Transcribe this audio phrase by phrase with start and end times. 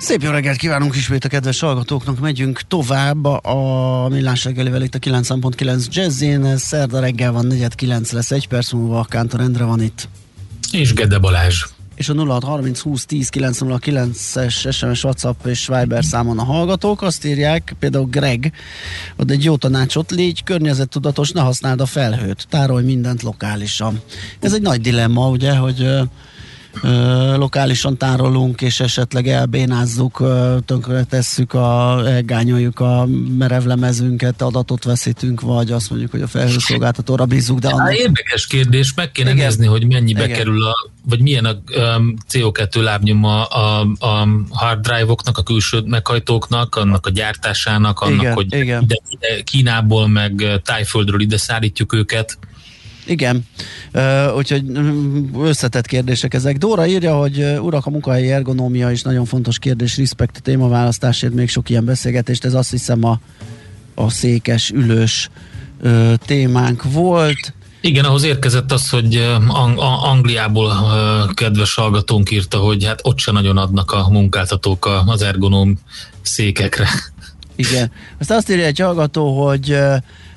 [0.00, 4.98] Szép jó reggelt kívánunk ismét a kedves hallgatóknak, megyünk tovább a Millás reggelivel itt a
[4.98, 10.08] 9.9 Jazzin, szerda reggel van 4.9 lesz, egy perc múlva Kántor Endre van itt.
[10.72, 11.64] És Gede Balázs
[12.00, 17.02] és a 0630 20 10 909-es SMS, WhatsApp és Viber számon a hallgatók.
[17.02, 18.52] Azt írják, például Greg,
[19.16, 24.00] ad egy jó tanácsot, légy környezettudatos, ne használd a felhőt, tárolj mindent lokálisan.
[24.40, 25.86] Ez egy nagy dilemma, ugye, hogy
[27.36, 33.06] lokálisan tárolunk, és esetleg elbénázzuk, ö, tönkre tesszük, a, elgányoljuk a
[33.38, 37.58] merevlemezünket, adatot veszítünk, vagy azt mondjuk, hogy a felhőszolgáltatóra bízzuk.
[37.58, 37.94] De annak...
[37.94, 39.44] Érdekes kérdés, meg kéne Igen.
[39.44, 40.36] nézni, hogy mennyibe Igen.
[40.36, 41.52] kerül a, vagy milyen a
[41.96, 48.34] um, CO2 lábnyoma a, a hard drive-oknak, a külső meghajtóknak, annak a gyártásának, annak, Igen.
[48.34, 48.82] hogy Igen.
[48.82, 52.38] Ide, ide Kínából, meg Tájföldről ide szállítjuk őket.
[53.06, 53.44] Igen,
[53.92, 54.64] uh, úgyhogy
[55.38, 56.56] összetett kérdések ezek.
[56.56, 61.70] Dóra írja, hogy urak, a munkahelyi ergonómia is nagyon fontos kérdés, respekt témaválasztásért, még sok
[61.70, 63.20] ilyen beszélgetést, ez azt hiszem a,
[63.94, 65.28] a székes, ülős
[65.82, 67.54] uh, témánk volt.
[67.82, 69.16] Igen, ahhoz érkezett az, hogy
[69.48, 70.72] Ang- Angliából
[71.34, 75.78] kedves hallgatónk írta, hogy hát ott se nagyon adnak a munkáltatók az ergonóm
[76.22, 76.88] székekre.
[77.56, 77.90] Igen.
[78.18, 79.76] Azt azt írja egy hallgató, hogy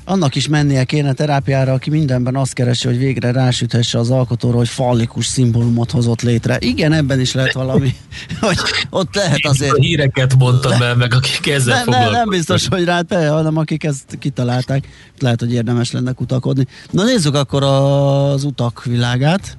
[0.05, 4.67] annak is mennie kéne terápiára, aki mindenben azt keresi, hogy végre rásüthesse az alkotóra, hogy
[4.67, 6.57] fallikus szimbólumot hozott létre.
[6.59, 7.95] Igen, ebben is lehet valami,
[8.39, 8.57] hogy
[8.89, 9.71] ott lehet azért...
[9.71, 12.19] A híreket mondtam el, meg akik ezzel ne, foglalkoznak.
[12.19, 14.87] Nem biztos, hogy rá te, hanem akik ezt kitalálták.
[15.19, 16.67] Lehet, hogy érdemes lenne kutakodni.
[16.91, 19.57] Na nézzük akkor az utak világát.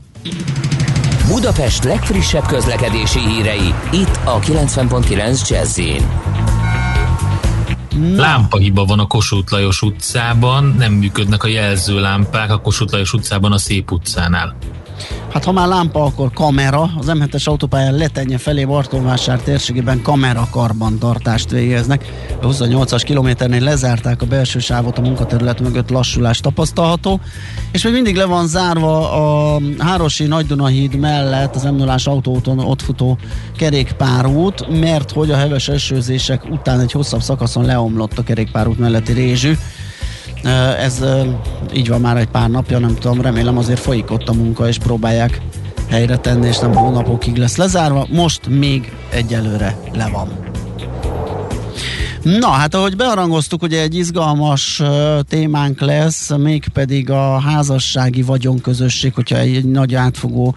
[1.28, 5.78] Budapest legfrissebb közlekedési hírei, itt a 90.9 jazz
[7.98, 8.20] Na.
[8.20, 13.58] Lámpahiba van a Kossuth Lajos utcában, nem működnek a jelzőlámpák a Kossuth Lajos utcában a
[13.58, 14.56] Szép utcánál.
[15.34, 16.90] Hát ha már lámpa, akkor kamera.
[16.98, 22.12] Az M7-es autópályán letenye felé Bartóvásár térségében kamera karbantartást végeznek.
[22.42, 27.20] A 28-as kilométernél lezárták a belső sávot, a munkaterület mögött lassulás tapasztalható,
[27.72, 32.82] és még mindig le van zárva a Hárosi Nagydunahíd mellett az m 0 autóúton ott
[32.82, 33.18] futó
[33.56, 39.52] kerékpárút, mert hogy a heves esőzések után egy hosszabb szakaszon leomlott a kerékpárút melletti rézsű,
[40.78, 41.04] ez
[41.74, 44.78] így van már egy pár napja, nem tudom, remélem azért folyik ott a munka, és
[44.78, 45.40] próbálják
[45.88, 48.06] helyre tenni, és nem hónapokig lesz lezárva.
[48.10, 50.52] Most még egyelőre le van.
[52.22, 54.88] Na, hát ahogy bearangoztuk, ugye egy izgalmas uh,
[55.28, 60.54] témánk lesz, mégpedig a házassági vagyonközösség, hogyha egy, nagy átfogó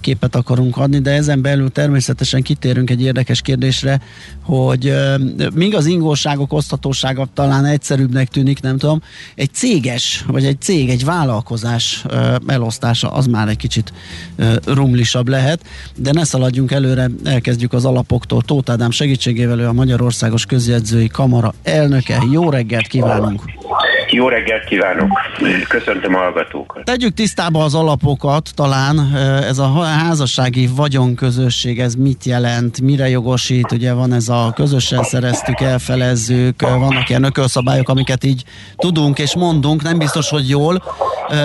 [0.00, 4.00] képet akarunk adni, de ezen belül természetesen kitérünk egy érdekes kérdésre,
[4.42, 5.14] hogy ö,
[5.54, 9.02] míg az ingóságok osztatósága talán egyszerűbbnek tűnik, nem tudom,
[9.34, 12.04] egy céges, vagy egy cég, egy vállalkozás
[12.46, 13.92] elosztása az már egy kicsit
[14.64, 15.64] rumlisabb lehet,
[15.96, 18.42] de ne szaladjunk előre, elkezdjük az alapoktól.
[18.42, 22.22] Tóth Ádám segítségével ő a Magyarországos Közjegyzői Kamara elnöke.
[22.30, 23.42] Jó reggelt kívánunk!
[24.12, 25.20] Jó reggelt kívánok!
[25.68, 26.84] Köszöntöm a hallgatókat!
[26.84, 29.14] Tegyük tisztába az alapokat talán.
[29.48, 33.72] Ez a házassági vagyonközösség, ez mit jelent, mire jogosít?
[33.72, 38.44] Ugye van ez a közösen szereztük, elfelezzük, vannak ilyen ökölszabályok, amiket így
[38.76, 40.82] tudunk és mondunk, nem biztos, hogy jól.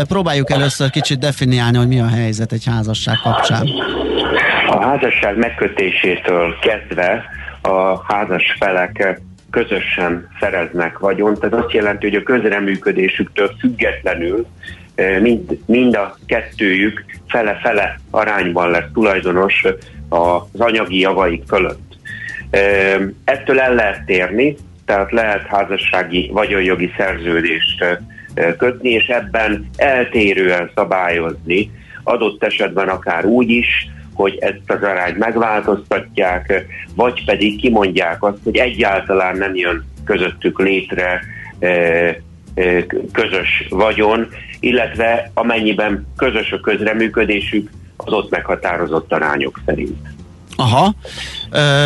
[0.08, 3.68] Próbáljuk először kicsit definiálni, hogy mi a helyzet egy házasság kapcsán.
[4.70, 7.24] A házasság megkötésétől kezdve
[7.62, 9.22] a házas felek
[9.56, 11.44] közösen szereznek vagyont.
[11.44, 14.46] Ez azt jelenti, hogy a közreműködésüktől függetlenül
[14.96, 19.64] eh, mind, mind a kettőjük fele-fele arányban lesz tulajdonos
[20.10, 21.98] az anyagi javaik fölött.
[22.50, 24.56] Eh, ettől el lehet térni,
[24.86, 27.98] tehát lehet házassági vagyonjogi szerződést eh,
[28.58, 31.72] kötni, és ebben eltérően szabályozni,
[32.04, 36.66] adott esetben akár úgy is, hogy ezt az arányt megváltoztatják,
[36.96, 41.22] vagy pedig kimondják azt, hogy egyáltalán nem jön közöttük létre
[41.60, 44.28] e, e, közös vagyon,
[44.60, 50.15] illetve amennyiben közös a közreműködésük, az ott meghatározott arányok szerint.
[50.56, 50.96] Aha,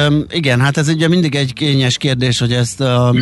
[0.07, 3.13] Üm, igen, hát ez ugye mindig egy kényes kérdés, hogy ezt a,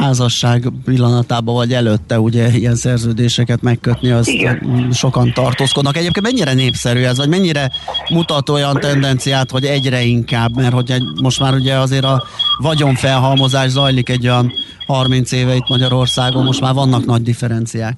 [0.00, 4.88] házasság pillanatában vagy előtte ugye ilyen szerződéseket megkötni, az igen.
[4.92, 5.96] sokan tartózkodnak.
[5.96, 7.70] Egyébként mennyire népszerű ez, vagy mennyire
[8.10, 12.24] mutat olyan tendenciát, hogy egyre inkább, mert hogy most már ugye azért a
[12.58, 14.52] vagyonfelhalmozás zajlik egy olyan
[14.86, 17.94] 30 éve itt Magyarországon, most már vannak nagy differenciák.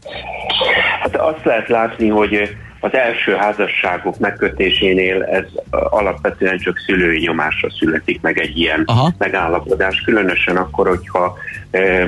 [1.02, 8.20] Hát azt lehet látni, hogy az első házasságok megkötésénél ez alapvetően csak szülői nyomásra születik
[8.20, 9.12] meg egy ilyen Aha.
[9.18, 11.36] megállapodás, különösen akkor, hogyha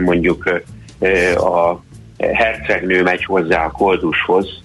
[0.05, 0.62] mondjuk
[1.37, 1.82] a
[2.19, 4.62] hercegnő megy hozzá a koldushoz,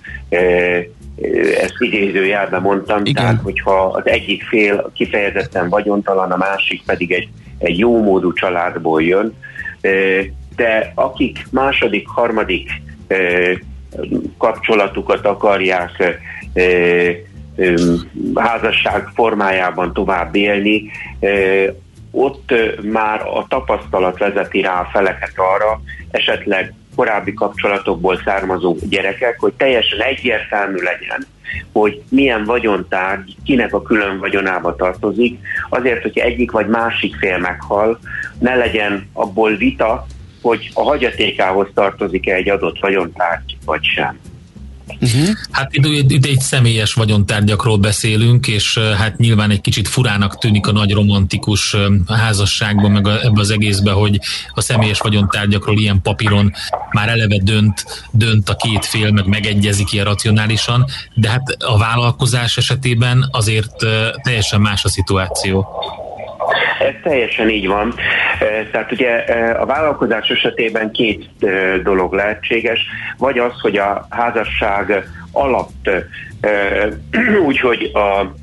[1.61, 3.13] ezt idézőjelben mondtam, Igen.
[3.13, 9.03] tehát hogyha az egyik fél kifejezetten vagyontalan, a másik pedig egy, egy jó módú családból
[9.03, 9.33] jön,
[10.55, 12.69] de akik második, harmadik
[14.37, 16.19] kapcsolatukat akarják
[18.35, 20.91] házasság formájában tovább élni,
[22.11, 25.81] ott már a tapasztalat vezeti rá a feleket arra,
[26.11, 31.25] esetleg korábbi kapcsolatokból származó gyerekek, hogy teljesen egyértelmű legyen,
[31.71, 37.99] hogy milyen vagyontárgy kinek a külön vagyonába tartozik, azért, hogy egyik vagy másik fél meghal,
[38.39, 40.05] ne legyen abból vita,
[40.43, 44.19] hogy a hagyatékához tartozik-e egy adott vagyontárgy, vagy sem.
[45.01, 45.27] Uh-huh.
[45.51, 50.93] Hát itt egy személyes vagyontárgyakról beszélünk, és hát nyilván egy kicsit furának tűnik a nagy
[50.93, 51.75] romantikus
[52.07, 54.19] házasságban, meg ebbe az egészbe, hogy
[54.53, 56.53] a személyes vagyontárgyakról ilyen papíron
[56.91, 62.57] már eleve dönt, dönt a két fél, meg megegyezik ilyen racionálisan, de hát a vállalkozás
[62.57, 63.71] esetében azért
[64.23, 65.67] teljesen más a szituáció.
[66.79, 67.95] Ez teljesen így van.
[68.71, 69.09] Tehát ugye
[69.59, 71.29] a vállalkozás esetében két
[71.83, 72.79] dolog lehetséges,
[73.17, 75.89] vagy az, hogy a házasság alatt
[77.47, 78.33] úgyhogy a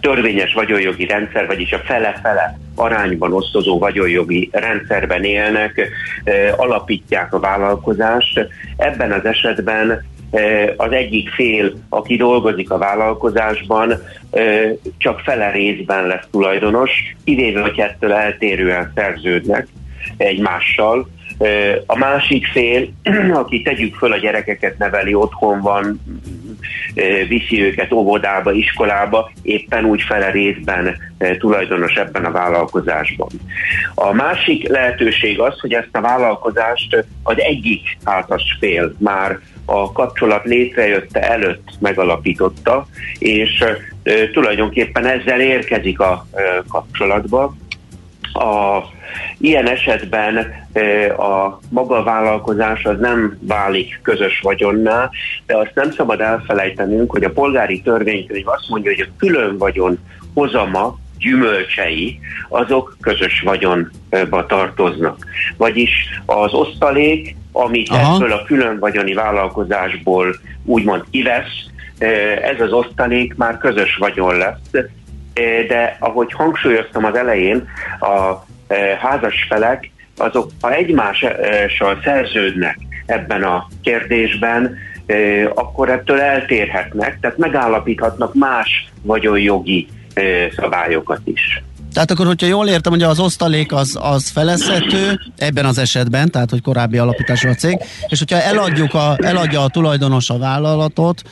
[0.00, 5.88] törvényes vagyonjogi rendszer, vagyis a fele-fele arányban osztozó vagyonjogi rendszerben élnek,
[6.56, 8.48] alapítják a vállalkozást.
[8.76, 10.04] Ebben az esetben
[10.76, 14.02] az egyik fél, aki dolgozik a vállalkozásban,
[14.98, 16.90] csak fele részben lesz tulajdonos,
[17.24, 19.68] kivéve, hogy ettől eltérően szerződnek
[20.16, 21.08] egymással.
[21.86, 22.88] A másik fél,
[23.42, 26.00] aki tegyük föl a gyerekeket neveli, otthon van,
[27.28, 30.96] viszi őket óvodába, iskolába, éppen úgy fele részben
[31.38, 33.28] tulajdonos ebben a vállalkozásban.
[33.94, 40.44] A másik lehetőség az, hogy ezt a vállalkozást az egyik házas fél már a kapcsolat
[40.44, 42.86] létrejötte előtt megalapította,
[43.18, 43.64] és
[44.32, 46.26] tulajdonképpen ezzel érkezik a
[46.68, 47.54] kapcsolatba.
[48.32, 48.76] A,
[49.38, 50.36] ilyen esetben
[51.16, 55.10] a maga vállalkozás az nem válik közös vagyonná,
[55.46, 59.98] de azt nem szabad elfelejtenünk, hogy a polgári törvénykönyv azt mondja, hogy a külön vagyon
[60.34, 65.26] hozama gyümölcsei, azok közös vagyonba tartoznak.
[65.56, 65.90] Vagyis
[66.26, 68.14] az osztalék, amit Aha.
[68.14, 71.66] ebből a külön vagyoni vállalkozásból úgymond kivesz,
[72.42, 74.84] ez az osztalék már közös vagyon lesz,
[75.68, 77.68] de ahogy hangsúlyoztam az elején,
[78.00, 78.44] a
[79.00, 84.76] házas felek azok, ha egymással szerződnek ebben a kérdésben,
[85.54, 89.88] akkor ettől eltérhetnek, tehát megállapíthatnak más vagyonjogi
[90.56, 91.62] szabályokat is.
[91.92, 96.50] Tehát akkor, hogyha jól értem, hogy az osztalék az, az felezhető ebben az esetben, tehát
[96.50, 97.78] hogy korábbi alapítású a cég,
[98.08, 101.22] és hogyha eladjuk a, eladja a tulajdonos a vállalatot,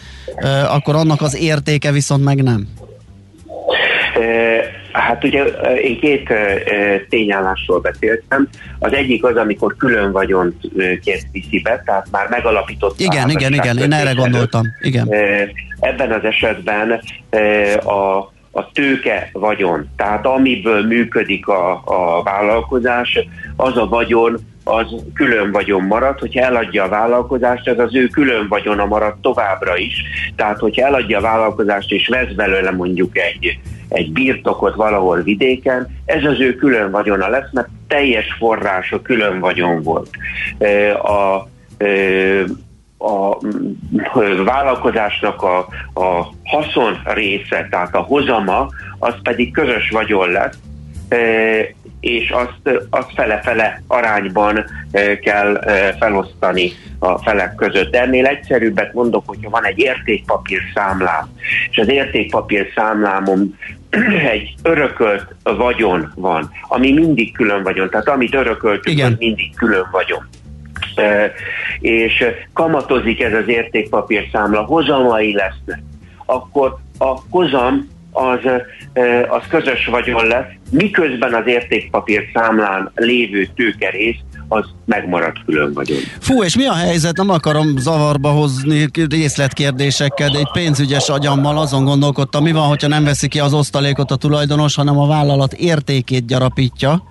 [0.69, 2.69] akkor annak az értéke viszont meg nem.
[4.93, 5.45] Hát ugye
[5.75, 6.33] én két
[7.09, 8.49] tényállásról beszéltem.
[8.79, 10.55] Az egyik az, amikor külön vagyont
[11.03, 13.01] kért viszi be, tehát már megalapított.
[13.01, 14.67] Igen, igen, igen, én erre gondoltam.
[14.81, 15.09] Igen.
[15.81, 17.01] Ebben az esetben
[17.85, 23.19] a a tőke vagyon, tehát amiből működik a, a vállalkozás,
[23.57, 28.49] az a vagyon, az külön vagyon marad, hogyha eladja a vállalkozást, ez az ő külön
[28.49, 30.03] vagyona marad továbbra is.
[30.37, 33.59] Tehát, hogyha eladja a vállalkozást és vesz belőle mondjuk egy,
[33.91, 39.83] egy birtokot valahol vidéken, ez az ő külön vagyona lesz, mert teljes forrása külön vagyon
[39.83, 40.11] volt.
[41.03, 41.49] A,
[43.05, 43.39] a
[44.45, 45.59] vállalkozásnak a,
[46.01, 48.69] a haszon része, tehát a hozama,
[48.99, 50.59] az pedig közös vagyon lesz,
[52.01, 54.65] és azt, azt fele-fele arányban
[55.23, 55.61] kell
[55.99, 57.91] felosztani a felek között.
[57.91, 61.29] De ennél egyszerűbbet mondok, hogyha van egy értékpapír számlám,
[61.71, 63.57] és az értékpapír számlámon
[64.33, 70.29] egy örökölt vagyon van, ami mindig külön vagyon, tehát amit örököltünk, az mindig külön vagyon.
[71.81, 75.83] És kamatozik ez az értékpapírszámla, hozamai lesznek,
[76.27, 78.41] akkor a hozam az,
[79.29, 84.19] az közös vagyon lesz, miközben az értékpapír számlán lévő tőkerész
[84.53, 85.99] az megmarad külön vagyon.
[86.19, 87.17] Fú, és mi a helyzet?
[87.17, 93.05] Nem akarom zavarba hozni részletkérdésekkel, de egy pénzügyes agyammal azon gondolkodtam, mi van, hogyha nem
[93.05, 97.03] veszi ki az osztalékot a tulajdonos, hanem a vállalat értékét gyarapítja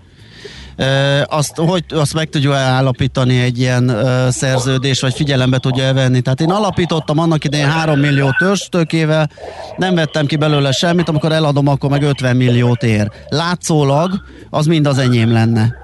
[1.25, 3.91] azt, hogy azt meg tudja állapítani egy ilyen
[4.29, 6.21] szerződés, vagy figyelembe tudja venni.
[6.21, 9.29] Tehát én alapítottam annak idején 3 millió törstökével,
[9.77, 13.11] nem vettem ki belőle semmit, amikor eladom, akkor meg 50 milliót ér.
[13.29, 14.11] Látszólag
[14.49, 15.77] az mind az enyém lenne.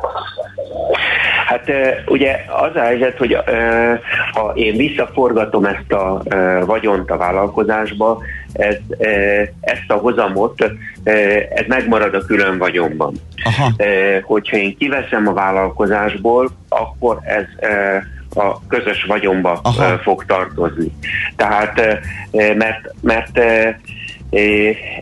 [1.46, 1.72] Hát
[2.06, 3.38] ugye az a helyzet, hogy
[4.32, 6.24] ha én visszaforgatom ezt a
[6.66, 8.22] vagyont a vállalkozásba,
[8.54, 8.76] ez,
[9.62, 10.72] ezt a hozamot,
[11.54, 13.14] ez megmarad a külön vagyonban.
[13.44, 13.72] Aha.
[14.24, 17.70] Hogyha én kiveszem a vállalkozásból, akkor ez
[18.36, 19.98] a közös vagyonba Aha.
[19.98, 20.92] fog tartozni.
[21.36, 22.00] Tehát,
[22.32, 23.40] mert, mert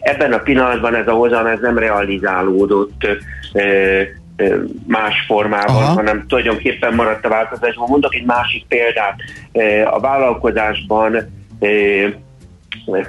[0.01, 3.07] ebben a pillanatban ez a hozam ez nem realizálódott
[4.87, 5.93] más formában, Aha.
[5.93, 7.87] hanem tulajdonképpen maradt a változásban.
[7.89, 9.15] Mondok egy másik példát.
[9.91, 11.17] A vállalkozásban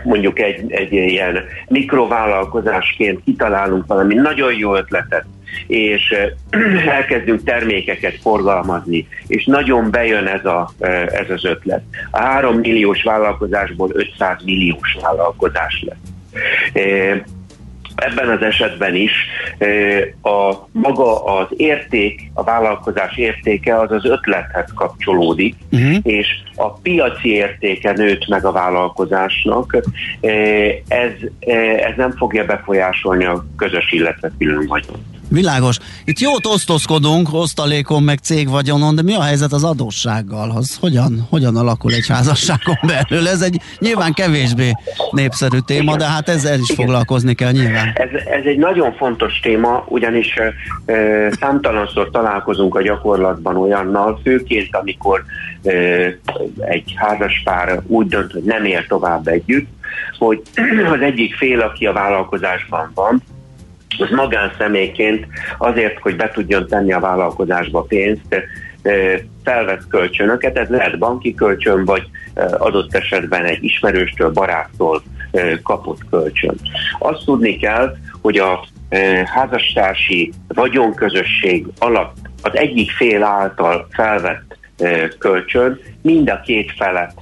[0.05, 5.25] mondjuk egy, egy ilyen mikrovállalkozásként kitalálunk valami nagyon jó ötletet,
[5.67, 6.15] és
[6.99, 10.71] elkezdünk termékeket forgalmazni, és nagyon bejön ez, a,
[11.07, 11.83] ez az ötlet.
[12.11, 16.13] A 3 milliós vállalkozásból 500 milliós vállalkozás lesz
[17.95, 19.13] ebben az esetben is
[20.23, 25.97] a maga az érték, a vállalkozás értéke az az ötlethez kapcsolódik, uh-huh.
[26.03, 29.77] és a piaci értéke nőtt meg a vállalkozásnak,
[30.89, 31.11] ez,
[31.77, 34.97] ez nem fogja befolyásolni a közös, illetve külön vagyon.
[35.35, 35.79] Világos.
[36.05, 40.51] Itt jót osztozkodunk, osztalékon, meg cégvagyonon, de mi a helyzet az adóssággal?
[40.51, 43.29] Az hogyan, hogyan alakul egy házasságon belül?
[43.29, 44.71] Ez egy nyilván kevésbé
[45.11, 45.99] népszerű téma, Igen.
[45.99, 46.85] de hát ezzel is Igen.
[46.85, 47.93] foglalkozni kell nyilván.
[47.95, 50.53] Ez, ez egy nagyon fontos téma, ugyanis e,
[51.41, 55.25] számtalanszor találkozunk a gyakorlatban olyannal, főként amikor
[55.63, 55.73] e,
[56.59, 59.69] egy házaspár úgy dönt, hogy nem ér tovább együtt,
[60.19, 60.43] hogy
[60.95, 63.23] az egyik fél, aki a vállalkozásban van,
[64.01, 65.27] az magánszemélyként
[65.59, 68.47] azért, hogy be tudjon tenni a vállalkozásba pénzt,
[69.45, 72.09] felvesz kölcsönöket, ez lehet banki kölcsön, vagy
[72.59, 75.03] adott esetben egy ismerőstől, baráttól
[75.63, 76.55] kapott kölcsön.
[76.99, 78.65] Azt tudni kell, hogy a
[79.25, 84.59] házastársi vagyonközösség alatt az egyik fél által felvett
[85.19, 87.15] kölcsön mind a két felet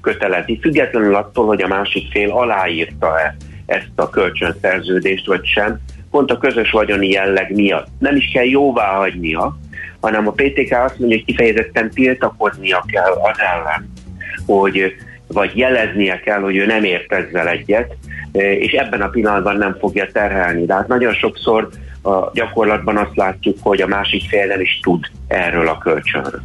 [0.00, 3.36] kötelezi, függetlenül attól, hogy a másik fél aláírta-e
[3.72, 7.86] ezt a kölcsönszerződést, vagy sem, pont a közös vagyoni jelleg miatt.
[7.98, 9.58] Nem is kell jóvá hagynia,
[10.00, 13.92] hanem a PTK azt mondja, hogy kifejezetten tiltakoznia kell az ellen,
[14.46, 14.94] hogy
[15.26, 17.96] vagy jeleznie kell, hogy ő nem ért ezzel egyet,
[18.32, 20.64] és ebben a pillanatban nem fogja terhelni.
[20.64, 21.68] De hát nagyon sokszor
[22.02, 26.42] a gyakorlatban azt látjuk, hogy a másik fél nem is tud erről a kölcsönről.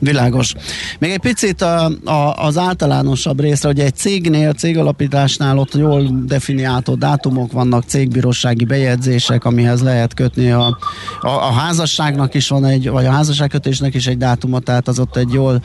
[0.00, 0.54] Világos.
[0.98, 6.94] Még egy picit a, a, az általánosabb részre, hogy egy cégnél, cégalapításnál ott jól definiáltó
[6.94, 10.78] dátumok vannak, cégbírósági bejegyzések, amihez lehet kötni a,
[11.20, 15.16] a, a házasságnak is van egy, vagy a házasságkötésnek is egy dátuma, tehát az ott
[15.16, 15.62] egy jól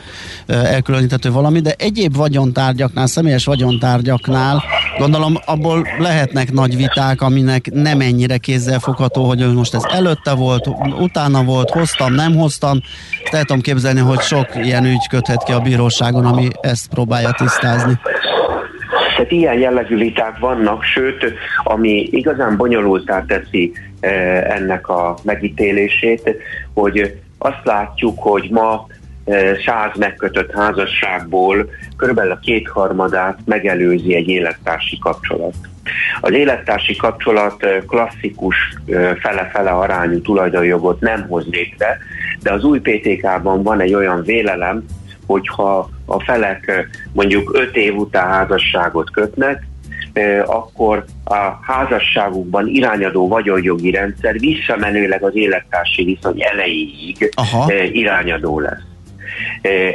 [0.48, 4.64] elkülönítető valami, de egyéb vagyontárgyaknál, személyes vagyontárgyaknál
[4.98, 11.44] gondolom abból lehetnek nagy viták, aminek nem ennyire kézzelfogható, hogy most ez előtte volt, utána
[11.44, 12.80] volt, hoztam, nem hoztam.
[13.32, 18.00] Tehát tudom képzelni, hogy sok ilyen ügy köthet ki a bíróságon, ami ezt próbálja tisztázni.
[19.16, 21.34] Tehát ilyen jellegű viták vannak, sőt,
[21.64, 26.36] ami igazán bonyolultá teszi eh, ennek a megítélését,
[26.74, 28.88] hogy azt látjuk, hogy ma
[29.66, 35.54] száz megkötött házasságból körülbelül a kétharmadát megelőzi egy élettársi kapcsolat.
[36.22, 38.56] Az élettársi kapcsolat klasszikus
[39.20, 41.98] fele-fele arányú tulajdonjogot nem hoz létre,
[42.42, 44.86] de az új PTK-ban van egy olyan vélelem,
[45.26, 49.64] hogyha a felek mondjuk öt év után házasságot kötnek,
[50.46, 57.74] akkor a házasságukban irányadó vagyonjogi rendszer visszamenőleg az élettársi viszony elejéig Aha.
[57.92, 58.95] irányadó lesz.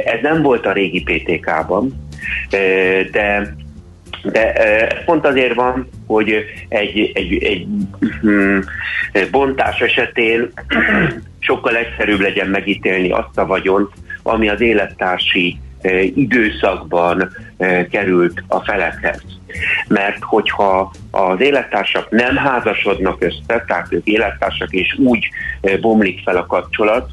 [0.05, 2.09] Ez nem volt a régi PTK-ban,
[3.11, 3.55] de
[4.23, 7.67] de pont azért van, hogy egy, egy, egy
[8.21, 8.59] hm,
[9.31, 10.51] bontás esetén
[11.39, 13.93] sokkal egyszerűbb legyen megítélni azt a vagyont,
[14.23, 15.59] ami az élettársi
[16.15, 17.29] időszakban
[17.91, 19.23] került a felekhez.
[19.87, 25.29] Mert hogyha az élettársak nem házasodnak össze, tehát ők élettársak és úgy
[25.81, 27.09] bomlik fel a kapcsolat,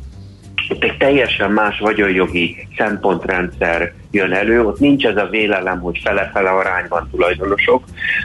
[0.69, 6.51] ott egy teljesen más vagyonjogi szempontrendszer jön elő, ott nincs ez a vélelem, hogy fele-fele
[6.51, 7.85] arányban tulajdonosok,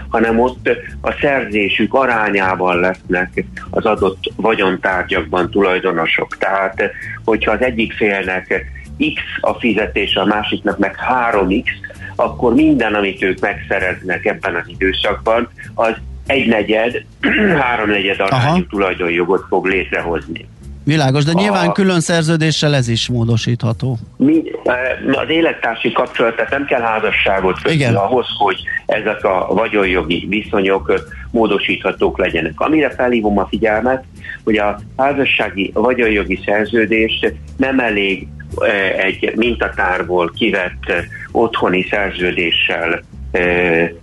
[0.10, 0.70] hanem ott
[1.02, 6.38] a szerzésük arányában lesznek az adott vagyontárgyakban tulajdonosok.
[6.38, 6.92] Tehát,
[7.26, 8.66] hogyha az egyik félnek
[8.98, 10.96] X a fizetés, a másiknak meg
[11.32, 11.68] 3X,
[12.16, 15.94] akkor minden, amit ők megszereznek ebben az időszakban, az
[16.26, 17.06] egynegyed,
[17.62, 20.48] háromnegyed arányú tulajdonjogot fog létrehozni.
[20.84, 23.98] Világos, de a, nyilván külön szerződéssel ez is módosítható.
[24.18, 24.76] Mi, eh,
[25.18, 27.96] az élettársi kapcsolat, tehát nem kell házasságot kötni Igen.
[27.96, 30.94] ahhoz, hogy ezek a vagyonjogi viszonyok
[31.32, 32.60] módosíthatók legyenek.
[32.60, 34.04] Amire felhívom a figyelmet,
[34.44, 37.26] hogy a házassági vagyonjogi szerződés
[37.58, 43.02] nem elég eh, egy mintatárból kivett eh, otthoni szerződéssel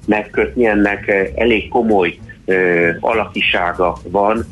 [0.07, 2.19] megkötni, ennek elég komoly
[3.01, 4.47] alakisága van,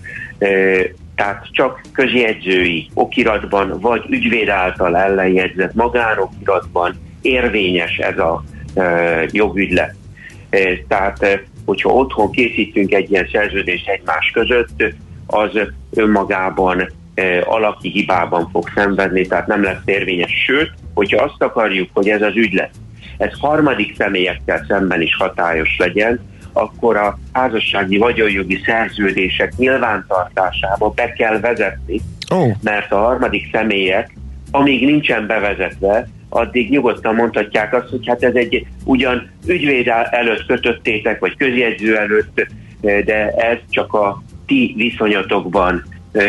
[1.18, 8.44] tehát csak közjegyzői okiratban, vagy ügyvéd által ellenjegyzett magánokiratban érvényes ez a
[9.30, 9.94] jogügylet.
[10.88, 14.94] Tehát, hogyha otthon készítünk egy ilyen szerződést egymás között,
[15.26, 15.50] az
[15.94, 16.92] önmagában
[17.44, 20.44] alaki hibában fog szenvedni, tehát nem lesz érvényes.
[20.46, 22.70] Sőt, hogyha azt akarjuk, hogy ez az ügylet,
[23.16, 26.20] ez harmadik személyekkel szemben is hatályos legyen,
[26.58, 32.00] akkor a házassági vagyonjogi szerződések nyilvántartásába be kell vezetni,
[32.30, 32.50] oh.
[32.62, 34.16] mert a harmadik személyek,
[34.50, 41.20] amíg nincsen bevezetve, addig nyugodtan mondhatják azt, hogy hát ez egy ugyan ügyvéd előtt kötöttétek,
[41.20, 42.46] vagy közjegyző előtt,
[42.80, 45.84] de ez csak a ti viszonyatokban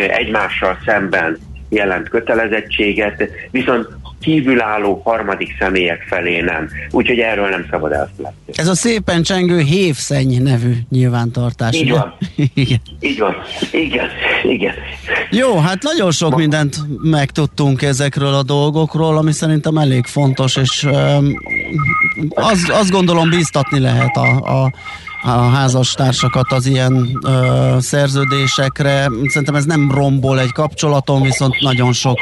[0.10, 1.38] egymással szemben
[1.70, 3.88] jelent kötelezettséget, viszont
[4.20, 6.70] kívülálló harmadik személyek felé nem.
[6.92, 8.36] Úgyhogy erről nem szabad elfelejteni.
[8.54, 11.76] Ez a szépen csengő hévszenny nevű nyilvántartás.
[11.76, 12.18] Így van.
[12.54, 12.82] igen.
[13.00, 13.36] Így van.
[13.72, 14.08] Igen.
[14.44, 14.74] Igen.
[15.30, 21.34] Jó, hát nagyon sok mindent megtudtunk ezekről a dolgokról, ami szerintem elég fontos, és um,
[22.30, 24.72] az, azt gondolom bíztatni lehet a, a
[25.22, 29.10] a házastársakat az ilyen ö, szerződésekre.
[29.28, 32.20] Szerintem ez nem rombol egy kapcsolaton, viszont nagyon sok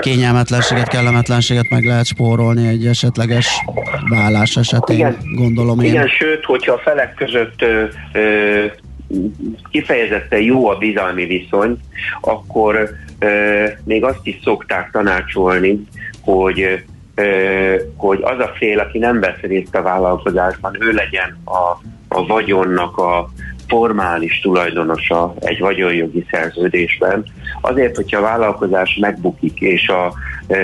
[0.00, 3.64] kényelmetlenséget, kellemetlenséget meg lehet spórolni egy esetleges
[4.08, 5.90] vállás esetén, igen, gondolom én.
[5.90, 8.64] Igen, sőt, hogyha a felek között ö, ö,
[9.70, 11.78] kifejezetten jó a bizalmi viszony,
[12.20, 15.82] akkor ö, még azt is szokták tanácsolni,
[16.20, 16.84] hogy
[17.14, 22.26] ö, hogy az a fél, aki nem vesz részt a vállalkozásban, ő legyen a, a
[22.26, 23.30] vagyonnak a
[23.72, 27.24] formális tulajdonosa egy vagyonjogi szerződésben,
[27.60, 30.14] azért, hogyha a vállalkozás megbukik, és a
[30.46, 30.56] e,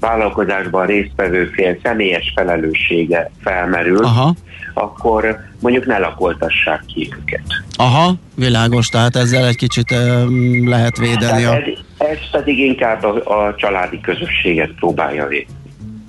[0.00, 4.34] vállalkozásban résztvevő fél személyes felelőssége felmerül, Aha.
[4.74, 7.42] akkor mondjuk ne lakoltassák ki őket.
[7.76, 10.24] Aha, világos, tehát ezzel egy kicsit e,
[10.64, 11.44] lehet védeni.
[11.44, 11.54] A...
[11.54, 11.62] Ez,
[11.98, 15.57] ez pedig inkább a, a családi közösséget próbálja védeni.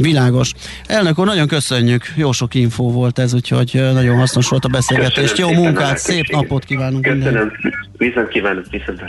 [0.02, 0.54] Világos.
[0.86, 2.14] Elnök úr, nagyon köszönjük.
[2.16, 5.32] Jó sok infó volt ez, úgyhogy nagyon hasznos volt a beszélgetés.
[5.38, 7.04] Jó munkát, szép napot kívánunk.
[7.04, 7.52] Köszönöm.
[7.98, 9.02] Viszont kívánok, viszont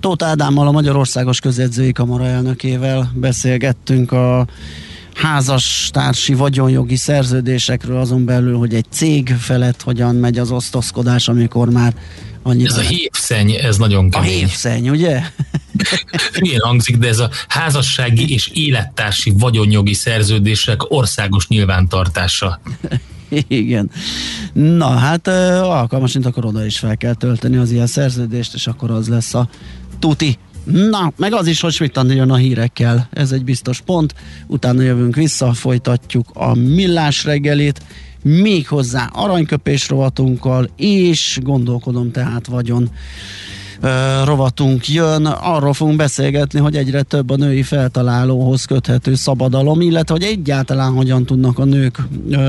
[0.00, 4.46] Tóth Ádámmal, a Magyarországos Közedzői Kamara elnökével beszélgettünk a
[5.14, 11.94] házastársi vagyonjogi szerződésekről, azon belül, hogy egy cég felett hogyan megy az osztozkodás, amikor már
[12.42, 12.70] annyira...
[12.72, 14.28] Ez a hévszenny, ez nagyon kemény.
[14.28, 15.20] A hévszenny, ugye?
[16.40, 22.60] Milyen hangzik, de ez a házassági és élettársi vagyonjogi szerződések országos nyilvántartása.
[23.48, 23.90] Igen.
[24.52, 25.28] Na, hát
[25.62, 29.48] alkalmasint akkor oda is fel kell tölteni az ilyen szerződést, és akkor az lesz a
[29.98, 30.38] tuti.
[30.64, 34.14] Na, meg az is, hogy Smittan jön a hírekkel, ez egy biztos pont.
[34.46, 37.82] Utána jövünk vissza, folytatjuk a millás reggelit,
[38.22, 42.90] még hozzá aranyköpés rovatunkkal, és gondolkodom tehát vagyon
[44.24, 45.26] rovatunk jön.
[45.26, 51.24] Arról fogunk beszélgetni, hogy egyre több a női feltalálóhoz köthető szabadalom, illetve hogy egyáltalán hogyan
[51.24, 51.98] tudnak a nők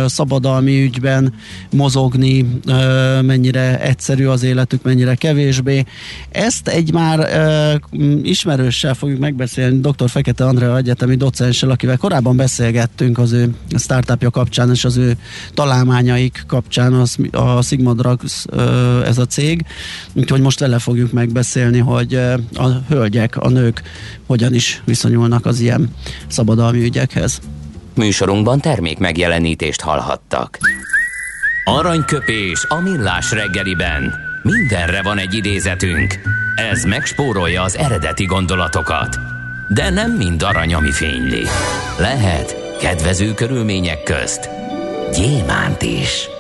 [0.06, 1.34] szabadalmi ügyben
[1.72, 2.60] mozogni,
[3.22, 5.84] mennyire egyszerű az életük, mennyire kevésbé.
[6.32, 7.30] Ezt egy már
[8.24, 10.10] ismerőssel fogjuk megbeszélni, dr.
[10.10, 15.18] Fekete Andrea egyetemi docenssel, akivel korábban beszélgettünk az ő startupja kapcsán és az ő
[15.54, 18.46] találmányaik kapcsán, az, a Sigma Drugs
[19.06, 19.66] ez a cég,
[20.14, 22.14] úgyhogy most vele fogjuk meg megbeszélni, hogy
[22.56, 23.82] a hölgyek, a nők
[24.28, 25.90] hogyan is viszonyulnak az ilyen
[26.28, 27.40] szabadalmi ügyekhez.
[27.96, 30.58] Műsorunkban termék megjelenítést hallhattak.
[31.64, 34.14] Aranyköpés a millás reggeliben.
[34.44, 36.20] Mindenre van egy idézetünk.
[36.56, 39.18] Ez megspórolja az eredeti gondolatokat.
[39.74, 41.44] De nem mind arany, ami fényli.
[41.98, 44.50] Lehet kedvező körülmények közt
[45.14, 46.31] gyémánt is.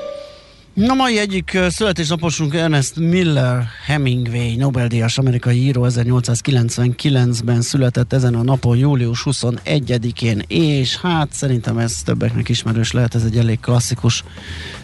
[0.73, 8.77] Na mai egyik születésnaposunk Ernest Miller Hemingway, Nobel-díjas amerikai író 1899-ben született ezen a napon,
[8.77, 14.23] július 21-én, és hát szerintem ez többeknek ismerős lehet, ez egy elég klasszikus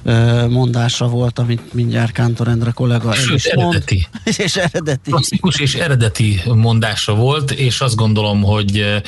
[0.03, 4.07] uh, mondása volt, amit mindjárt Kántor Endre kollega Sőt, is eredeti.
[4.23, 5.09] Mond, és eredeti.
[5.09, 9.01] Klasszikus és eredeti mondása volt, és azt gondolom, hogy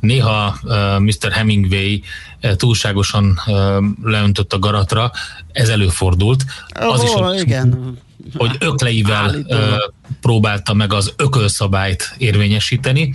[0.00, 1.32] néha uh, Mr.
[1.32, 2.00] Hemingway
[2.54, 3.40] túlságosan
[4.02, 5.10] leöntött a garatra,
[5.52, 6.44] ez előfordult.
[6.68, 7.98] Az oh, is, igen
[8.36, 9.92] hogy ökleivel Állítólag.
[10.20, 13.14] próbálta meg az ökölszabályt érvényesíteni,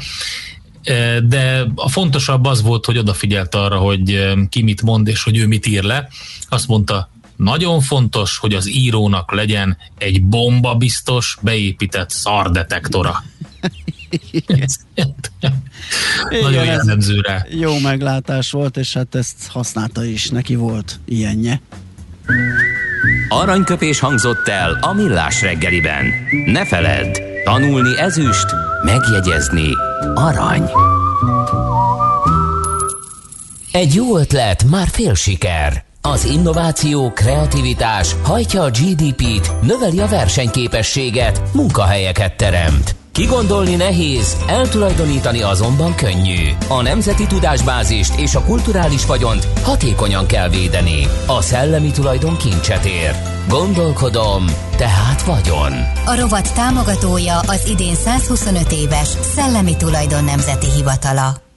[1.24, 5.48] de a fontosabb az volt, hogy odafigyelt arra, hogy ki mit mond, és hogy ő
[5.48, 6.08] mit ír le.
[6.50, 13.24] Azt mondta, nagyon fontos, hogy az írónak legyen egy bomba biztos, beépített szardetektora.
[16.42, 17.46] Nagyon jellemző rá.
[17.50, 21.62] Jó meglátás volt, és hát ezt használta is, neki volt ilyenje.
[23.30, 26.06] Aranyköpés hangzott el a millás reggeliben.
[26.46, 28.46] Ne feledd, tanulni ezüst,
[28.86, 29.70] megjegyezni
[30.14, 30.70] arany.
[33.72, 35.84] Egy jó ötlet, már fél siker.
[36.02, 42.96] Az innováció, kreativitás hajtja a GDP-t, növeli a versenyképességet, munkahelyeket teremt.
[43.12, 46.50] Kigondolni nehéz, eltulajdonítani azonban könnyű.
[46.68, 51.08] A nemzeti tudásbázist és a kulturális vagyont hatékonyan kell védeni.
[51.28, 53.16] A szellemi tulajdon kincset ér.
[53.50, 54.46] Gondolkodom,
[54.78, 55.74] tehát vagyon.
[56.06, 61.51] A rovat támogatója az idén 125 éves Szellemi Tulajdon Nemzeti Hivatala.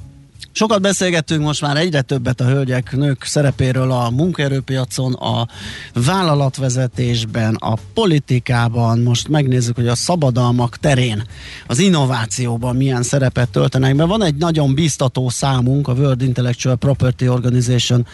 [0.56, 5.48] Sokat beszélgettünk most már egyre többet a hölgyek, nők szerepéről a munkaerőpiacon, a
[5.94, 8.98] vállalatvezetésben, a politikában.
[8.98, 11.22] Most megnézzük, hogy a szabadalmak terén,
[11.66, 14.04] az innovációban milyen szerepet töltenek be.
[14.04, 18.06] Van egy nagyon biztató számunk, a World Intellectual Property Organization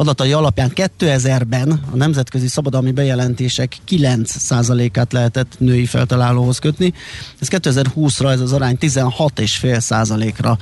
[0.00, 6.92] adatai alapján 2000-ben a nemzetközi szabadalmi bejelentések 9%-át lehetett női feltalálóhoz kötni.
[7.38, 10.58] Ez 2020-ra ez az arány 16,5%-ra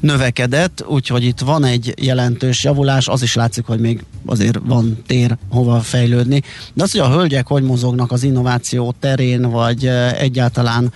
[0.00, 5.36] növekedett, úgyhogy itt van egy jelentős javulás, az is látszik, hogy még azért van tér
[5.50, 6.42] hova fejlődni.
[6.74, 9.86] De az, hogy a hölgyek hogy mozognak az innováció terén, vagy
[10.18, 10.92] egyáltalán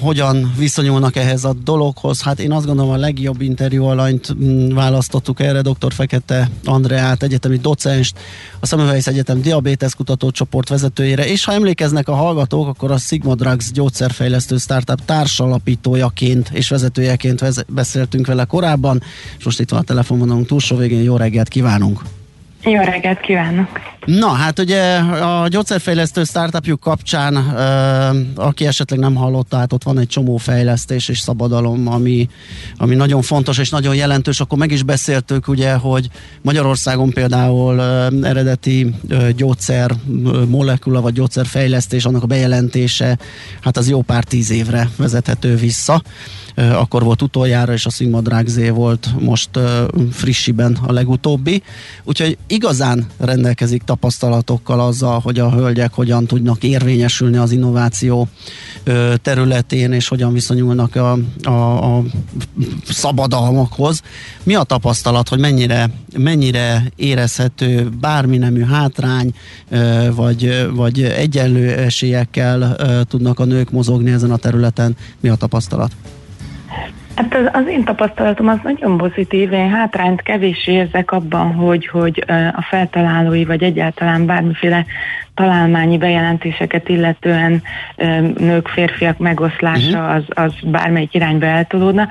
[0.00, 2.22] hogyan viszonyulnak ehhez a dologhoz.
[2.22, 5.92] Hát én azt gondolom a legjobb interjú alanyt mm, választottuk erre, dr.
[5.92, 8.18] Fekete Andreát, egyetemi docenst,
[8.60, 13.70] a Szemüvegész Egyetem diabétesz kutatócsoport vezetőjére, és ha emlékeznek a hallgatók, akkor a Sigma Drugs
[13.72, 19.02] gyógyszerfejlesztő startup társalapítójaként és vezetőjeként vez- beszéltünk vele korábban,
[19.38, 22.17] és most itt van a telefonvonalunk túlsó végén, jó reggelt kívánunk!
[22.70, 23.68] Jó reggelt kívánok!
[24.04, 27.36] Na, hát ugye a gyógyszerfejlesztő startupjuk kapcsán,
[28.34, 32.28] aki esetleg nem hallotta, hát ott van egy csomó fejlesztés és szabadalom, ami,
[32.76, 34.40] ami nagyon fontos és nagyon jelentős.
[34.40, 36.08] Akkor meg is beszéltük ugye, hogy
[36.42, 37.82] Magyarországon például
[38.22, 38.94] eredeti
[39.36, 39.90] gyógyszer
[40.48, 43.18] molekula vagy gyógyszerfejlesztés, annak a bejelentése,
[43.60, 46.02] hát az jó pár tíz évre vezethető vissza
[46.72, 49.50] akkor volt utoljára, és a Sigma Dragzé volt most
[50.12, 51.62] frissiben a legutóbbi.
[52.04, 58.28] Úgyhogy igazán rendelkezik tapasztalatokkal azzal, hogy a hölgyek hogyan tudnak érvényesülni az innováció
[59.22, 62.02] területén, és hogyan viszonyulnak a, a, a
[62.88, 64.02] szabadalmakhoz.
[64.42, 69.34] Mi a tapasztalat, hogy mennyire, mennyire érezhető bármi nemű hátrány,
[70.14, 72.76] vagy, vagy egyenlő esélyekkel
[73.08, 74.96] tudnak a nők mozogni ezen a területen?
[75.20, 75.92] Mi a tapasztalat?
[77.18, 82.24] Hát az, az én tapasztalatom az nagyon pozitív, én hátrányt kevés érzek abban, hogy, hogy
[82.52, 84.84] a feltalálói vagy egyáltalán bármiféle
[85.38, 87.62] találmányi bejelentéseket illetően
[88.36, 90.14] nők, férfiak megoszlása uh-huh.
[90.14, 92.08] az, az bármelyik irányba eltolódna.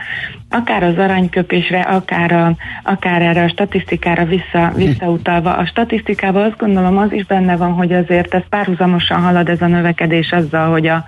[0.50, 4.76] Akár az aranyköpésre, akár, a, akár erre a statisztikára vissza, mhm.
[4.76, 5.56] visszautalva.
[5.56, 9.68] A statisztikában azt gondolom az is benne van, hogy azért ez párhuzamosan halad ez a
[9.68, 11.04] növekedés azzal, hogy a,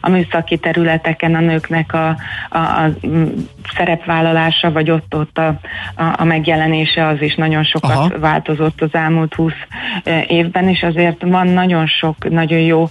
[0.00, 2.16] a műszaki területeken a nőknek a,
[2.48, 2.90] a, a
[3.76, 5.46] szerepvállalása, vagy ott-ott a,
[5.96, 8.18] a, a megjelenése az is nagyon sokat Aha.
[8.18, 9.52] változott az elmúlt 20
[10.26, 12.88] évben, és azért van nagyon sok, nagyon jó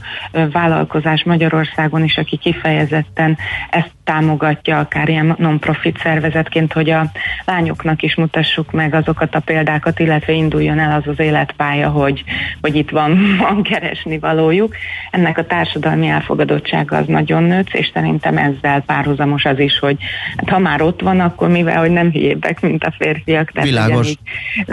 [0.52, 3.38] vállalkozás Magyarországon is, aki kifejezetten
[3.70, 7.12] ezt támogatja, akár ilyen non-profit szervezetként, hogy a
[7.46, 12.24] lányoknak is mutassuk meg azokat a példákat, illetve induljon el az az életpálya, hogy,
[12.62, 14.76] hogy itt van, van keresni valójuk.
[15.12, 19.98] Ennek a társadalmi elfogadottsága az nagyon nőtt, és szerintem ezzel párhuzamos az is, hogy
[20.38, 24.13] hát ha már ott van, akkor mivel, hogy nem hülyébbek, mint a férfiak, tehát Világos.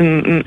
[0.00, 0.38] Mm, mm,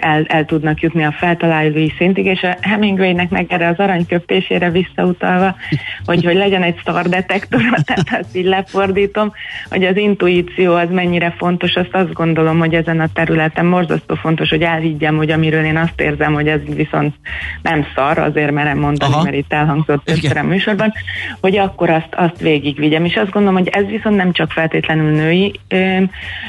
[0.00, 4.70] el, el tudnak jutni a feltalálói szintig, és a Heming Hemingwaynek meg erre az aranyköpésére
[4.70, 5.56] visszautalva,
[6.06, 9.32] hogy, hogy legyen egy star detektor, tehát azt így lefordítom,
[9.68, 14.48] hogy az intuíció az mennyire fontos, azt azt gondolom, hogy ezen a területen morzasztó fontos,
[14.48, 17.14] hogy elhiggyem, hogy amiről én azt érzem, hogy ez viszont
[17.62, 19.22] nem szar, azért merem mondani, Aha.
[19.22, 20.92] mert itt elhangzott többször a műsorban,
[21.40, 23.04] hogy akkor azt, azt végigvigyem.
[23.04, 26.02] És azt gondolom, hogy ez viszont nem csak feltétlenül női ö,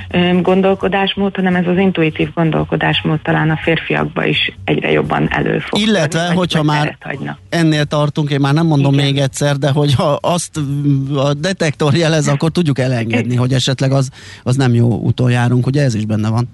[0.09, 5.79] ö, gondolkodásmód, hanem ez az intuitív gondolkodásmód talán a férfiakba is egyre jobban előfog.
[5.79, 6.97] Illetve, tenni, hogyha vagy már
[7.49, 9.05] ennél tartunk, én már nem mondom Igen.
[9.05, 10.57] még egyszer, de hogyha azt
[11.15, 14.09] a detektor jelez, akkor tudjuk elengedni, hogy esetleg az,
[14.43, 16.49] az nem jó úton járunk, hogy ez is benne van.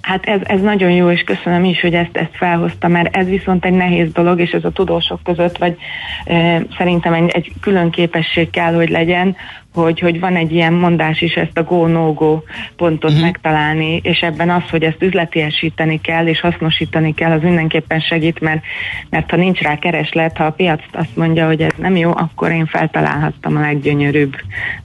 [0.00, 3.64] Hát ez, ez nagyon jó, és köszönöm is, hogy ezt, ezt felhozta, mert ez viszont
[3.64, 5.76] egy nehéz dolog, és ez a tudósok között, vagy
[6.24, 9.36] e, szerintem egy, egy külön képesség kell, hogy legyen,
[9.74, 12.42] hogy, hogy van egy ilyen mondás is, ezt a go-no-go
[12.76, 13.24] pontot uh-huh.
[13.24, 18.62] megtalálni, és ebben az, hogy ezt üzletiesíteni kell, és hasznosítani kell, az mindenképpen segít, mert,
[19.10, 22.50] mert ha nincs rá kereslet, ha a piac azt mondja, hogy ez nem jó, akkor
[22.50, 24.34] én feltalálhattam a leggyönyörűbb,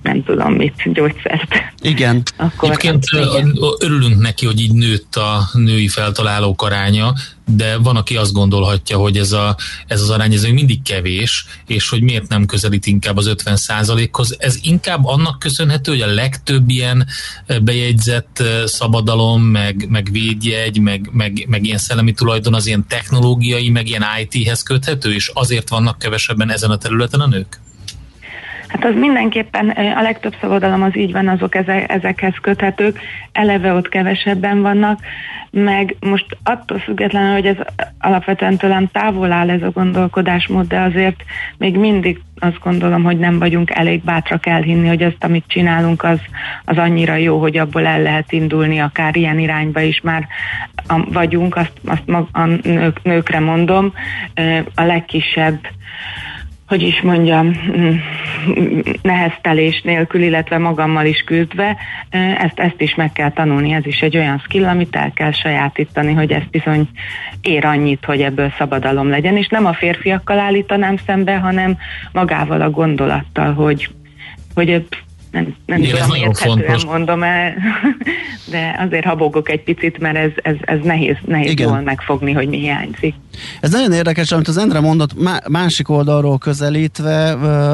[0.01, 1.73] nem tudom mit, gyógyszert.
[1.81, 2.21] Igen.
[2.37, 3.03] Akkor Egyébként
[3.79, 7.13] örülünk neki, hogy így nőtt a női feltalálók aránya,
[7.45, 11.89] de van, aki azt gondolhatja, hogy ez, a, ez az arány ez mindig kevés, és
[11.89, 13.57] hogy miért nem közelít inkább az 50
[14.11, 17.07] hoz Ez inkább annak köszönhető, hogy a legtöbb ilyen
[17.45, 22.87] eh, bejegyzett eh, szabadalom, meg, meg védjegy, meg, meg, meg ilyen szellemi tulajdon az ilyen
[22.87, 27.62] technológiai, meg ilyen IT-hez köthető, és azért vannak kevesebben ezen a területen a nők?
[28.73, 31.55] Hát az mindenképpen a legtöbb szabadalom az így van, azok
[31.87, 32.99] ezekhez köthetők,
[33.31, 34.99] eleve ott kevesebben vannak,
[35.51, 37.55] meg most attól függetlenül, hogy ez
[37.99, 41.23] alapvetően tőlem távol áll ez a gondolkodásmód, de azért
[41.57, 46.19] még mindig azt gondolom, hogy nem vagyunk elég bátrak elhinni, hogy azt, amit csinálunk, az,
[46.65, 50.27] az annyira jó, hogy abból el lehet indulni, akár ilyen irányba is már
[51.11, 53.93] vagyunk, azt, azt mag, a nők, nőkre mondom,
[54.75, 55.59] a legkisebb
[56.67, 57.51] hogy is mondjam,
[59.01, 61.77] neheztelés nélkül, illetve magammal is küzdve,
[62.37, 66.13] ezt, ezt is meg kell tanulni, ez is egy olyan skill, amit el kell sajátítani,
[66.13, 66.89] hogy ez bizony
[67.41, 71.77] ér annyit, hogy ebből szabadalom legyen, és nem a férfiakkal állítanám szembe, hanem
[72.11, 73.89] magával a gondolattal, hogy,
[74.53, 74.85] hogy
[75.31, 76.85] nem, nem Igen, tudom, fontos.
[76.85, 77.53] mondom el,
[78.51, 81.67] de azért habogok egy picit, mert ez, ez, ez nehéz, nehéz Igen.
[81.67, 83.15] jól megfogni, hogy mi hiányzik.
[83.61, 85.11] Ez nagyon érdekes, amit az Endre mondott,
[85.49, 87.31] másik oldalról közelítve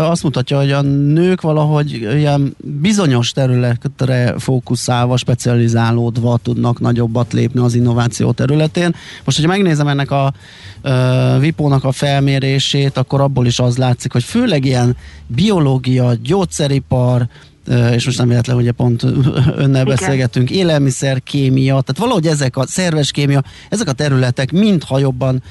[0.10, 7.76] azt mutatja, hogy a nők valahogy ilyen bizonyos területre fókuszálva, specializálódva tudnak nagyobbat lépni az
[7.76, 8.96] innováció területén.
[9.24, 10.34] Most, hogyha megnézem ennek a
[11.40, 14.96] Vipónak a felmérését, akkor abból is az látszik, hogy főleg ilyen
[15.28, 17.28] biológia, gyógyszeripar,
[17.70, 19.04] és most nem véletlen, ugye pont
[19.56, 25.44] önnel beszélgettünk, élelmiszer, kémia, tehát valahogy ezek a szerves kémia, ezek a területek mintha jobban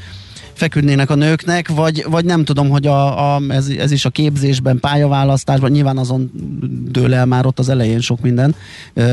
[0.58, 4.80] feküdnének a nőknek, vagy, vagy nem tudom, hogy a, a, ez, ez is a képzésben,
[4.80, 6.30] pályaválasztásban, nyilván azon
[6.90, 8.54] dől el már ott az elején sok minden.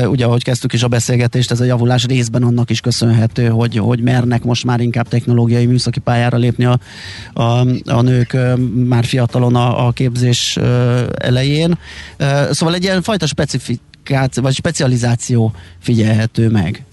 [0.04, 4.00] Ugye, ahogy kezdtük is a beszélgetést, ez a javulás részben annak is köszönhető, hogy, hogy
[4.00, 6.78] mernek most már inkább technológiai műszaki pályára lépni a,
[7.32, 8.36] a, a nők
[8.74, 10.58] már fiatalon a, a képzés
[11.18, 11.78] elején.
[12.50, 16.84] Szóval egy ilyen fajta specifikáció, vagy specializáció figyelhető meg.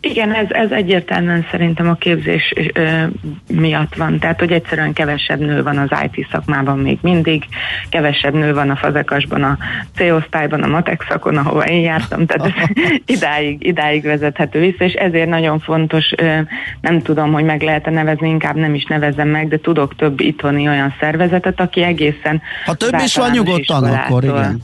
[0.00, 3.02] Igen, ez, ez egyértelműen szerintem a képzés ö,
[3.46, 4.18] miatt van.
[4.18, 7.44] Tehát, hogy egyszerűen kevesebb nő van az IT szakmában még mindig,
[7.88, 9.58] kevesebb nő van a fazekasban, a
[9.94, 12.68] C-osztályban, a matek szakon, ahova én jártam, tehát ez
[13.16, 16.38] idáig, idáig vezethető vissza, és ezért nagyon fontos, ö,
[16.80, 20.68] nem tudom, hogy meg lehet-e nevezni, inkább nem is nevezem meg, de tudok több itthoni
[20.68, 22.42] olyan szervezetet, aki egészen...
[22.64, 24.62] Ha több is van nyugodtan, akkor igen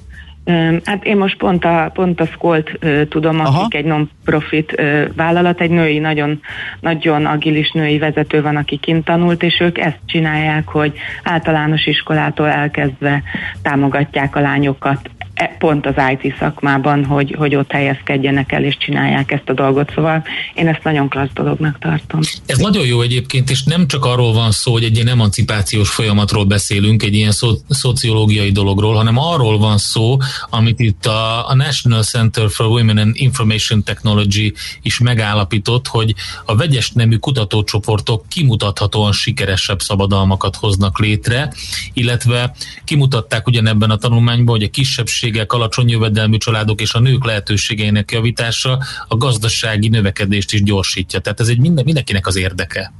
[0.84, 2.78] Hát én most pont a, pont a Skolt
[3.08, 3.60] tudom, Aha.
[3.60, 4.82] akik egy non-profit
[5.16, 6.40] vállalat, egy női, nagyon,
[6.80, 12.48] nagyon agilis női vezető van, aki kint tanult, és ők ezt csinálják, hogy általános iskolától
[12.48, 13.22] elkezdve
[13.62, 15.10] támogatják a lányokat
[15.58, 19.92] pont az IT szakmában, hogy, hogy ott helyezkedjenek el és csinálják ezt a dolgot.
[19.94, 22.20] Szóval én ezt nagyon klassz dolognak tartom.
[22.46, 26.44] Ez nagyon jó egyébként, és nem csak arról van szó, hogy egy ilyen emancipációs folyamatról
[26.44, 30.16] beszélünk, egy ilyen szo- szociológiai dologról, hanem arról van szó,
[30.50, 36.56] amit itt a, a National Center for Women and Information Technology is megállapított, hogy a
[36.56, 41.52] vegyes nemű kutatócsoportok kimutathatóan sikeresebb szabadalmakat hoznak létre,
[41.92, 47.24] illetve kimutatták ugyanebben a tanulmányban, hogy a kisebbség kisebbségek, alacsony jövedelmű családok és a nők
[47.24, 51.20] lehetőségeinek javítása a gazdasági növekedést is gyorsítja.
[51.20, 52.92] Tehát ez egy minden, mindenkinek az érdeke.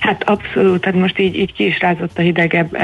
[0.00, 2.78] Hát abszolút, tehát most így, így ki is rázott a hidegebb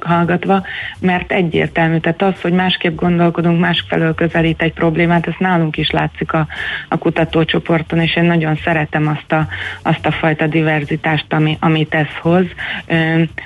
[0.00, 0.64] hallgatva,
[1.00, 6.32] mert egyértelmű, tehát az, hogy másképp gondolkodunk, másfelől közelít egy problémát, ez nálunk is látszik
[6.32, 6.46] a,
[6.88, 9.46] a kutatócsoporton, és én nagyon szeretem azt a,
[9.82, 12.44] azt a fajta diverzitást, ami, amit ez hoz.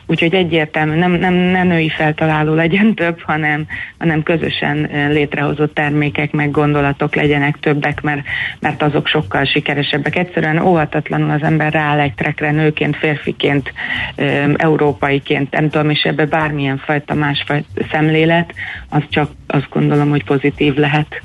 [0.07, 3.67] Úgyhogy egyértelmű, nem, nem, nem női feltaláló legyen több, hanem,
[3.99, 8.23] hanem közösen létrehozott termékek, meg gondolatok legyenek többek, mert,
[8.61, 10.17] mert azok sokkal sikeresebbek.
[10.17, 13.73] Egyszerűen óhatatlanul az ember rááll egy trekre nőként, férfiként,
[14.57, 18.55] európaiként, nem tudom, és ebbe bármilyen fajta másfajta szemlélet,
[18.89, 21.23] az csak azt gondolom, hogy pozitív lehet.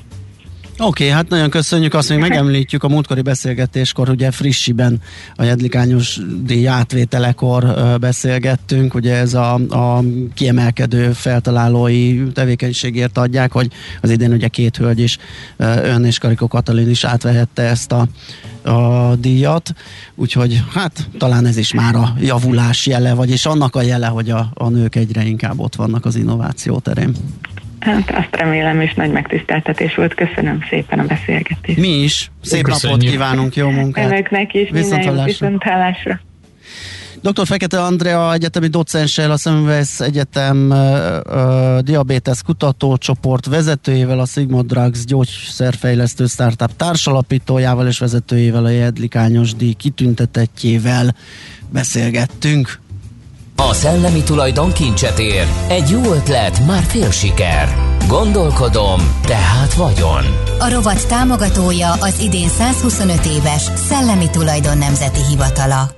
[0.80, 5.00] Oké, okay, hát nagyon köszönjük, azt még megemlítjük a múltkori beszélgetéskor, ugye frissiben
[5.36, 10.02] a jedlikányos díj átvételekor beszélgettünk, ugye ez a, a
[10.34, 15.18] kiemelkedő feltalálói tevékenységért adják, hogy az idén ugye két hölgy is,
[15.56, 18.08] ön és Karikó Katalin is átvehette ezt a,
[18.70, 19.74] a díjat,
[20.14, 24.50] úgyhogy hát talán ez is már a javulás jele, vagyis annak a jele, hogy a,
[24.54, 27.16] a nők egyre inkább ott vannak az innováció terén.
[27.80, 30.14] Hát azt remélem, és nagy megtiszteltetés volt.
[30.14, 31.78] Köszönöm szépen a beszélgetést.
[31.78, 32.30] Mi is.
[32.42, 32.98] Szép Köszönjük.
[32.98, 34.10] napot kívánunk, jó munkát.
[34.10, 36.20] Önöknek is, minden viszontlátásra.
[37.22, 37.46] Dr.
[37.46, 45.04] Fekete Andrea egyetemi docenssel, a Semmelweis Egyetem uh, uh, diabetes kutatócsoport vezetőjével, a Sigma Drugs
[45.04, 51.14] gyógyszerfejlesztő startup társalapítójával és vezetőjével, a Jedlikányos díj kitüntetettjével
[51.72, 52.80] beszélgettünk.
[53.60, 55.46] A szellemi tulajdon kincset ér.
[55.68, 57.76] Egy jó ötlet, már fél siker.
[58.06, 60.24] Gondolkodom, tehát vagyon.
[60.58, 65.97] A rovat támogatója az idén 125 éves Szellemi Tulajdon Nemzeti Hivatala.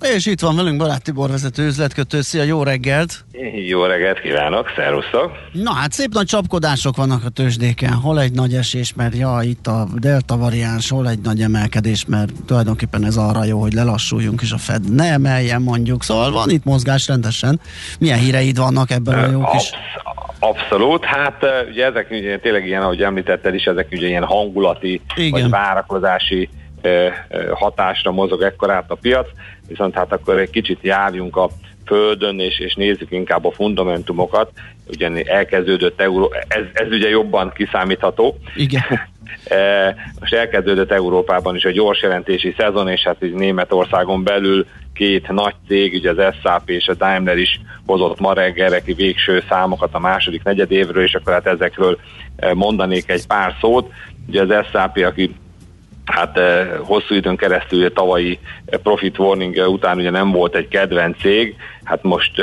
[0.00, 2.20] És itt van velünk Barát Tibor vezető üzletkötő.
[2.20, 3.24] Szia, jó reggelt!
[3.68, 5.30] Jó reggelt kívánok, szervusztok!
[5.52, 7.92] Na hát szép nagy csapkodások vannak a tőzsdéken.
[7.92, 12.32] Hol egy nagy esés, mert ja, itt a delta variáns, hol egy nagy emelkedés, mert
[12.46, 16.02] tulajdonképpen ez arra jó, hogy lelassuljunk, és a Fed ne emeljen mondjuk.
[16.02, 17.60] Szóval van itt mozgás rendesen.
[17.98, 19.70] Milyen híreid vannak ebben a jók is?
[20.38, 25.30] Abszolút, hát ugye ezek ugye, tényleg ilyen, ahogy említetted is, ezek ugye ilyen hangulati, Igen.
[25.30, 26.48] vagy várakozási
[27.52, 29.26] hatásra mozog ekkorát a piac,
[29.68, 31.50] viszont hát akkor egy kicsit járjunk a
[31.86, 34.50] földön, és, és nézzük inkább a fundamentumokat.
[34.86, 38.36] Ugye elkezdődött euró, ez, ez ugye jobban kiszámítható.
[38.56, 38.82] Igen.
[40.20, 45.54] Most elkezdődött Európában is a gyors jelentési szezon, és hát így Németországon belül két nagy
[45.68, 49.98] cég, ugye az SAP és a Daimler is hozott ma reggelre ki végső számokat a
[49.98, 51.98] második negyedévről, és akkor hát ezekről
[52.54, 53.92] mondanék egy pár szót.
[54.28, 55.34] Ugye az SAP, aki
[56.04, 60.54] hát eh, hosszú időn keresztül a tavalyi eh, profit warning eh, után ugye nem volt
[60.56, 62.42] egy kedvenc cég, hát most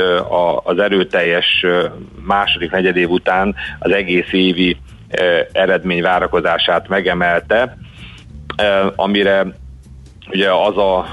[0.62, 1.66] az erőteljes
[2.26, 4.76] második negyedév után az egész évi
[5.52, 7.76] eredmény várakozását megemelte,
[8.96, 9.46] amire
[10.30, 11.06] ugye az a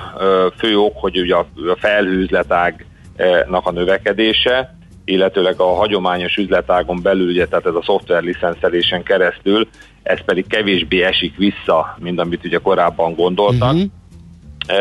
[0.57, 1.47] fő ok, hogy ugye a
[1.79, 4.78] felhőzletágnak a növekedése,
[5.09, 9.67] illetőleg a hagyományos üzletágon belül, ugye, tehát ez a szoftver licenszelésen keresztül,
[10.03, 13.73] ez pedig kevésbé esik vissza, mint amit ugye korábban gondoltak.
[13.73, 13.89] Uh-huh.
[14.67, 14.75] E,